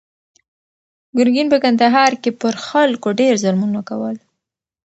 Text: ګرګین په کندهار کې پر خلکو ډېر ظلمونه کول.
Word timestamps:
ګرګین 1.17 1.47
په 1.53 1.57
کندهار 1.63 2.11
کې 2.21 2.29
پر 2.41 2.53
خلکو 2.67 3.07
ډېر 3.19 3.33
ظلمونه 3.43 3.81
کول. 3.89 4.15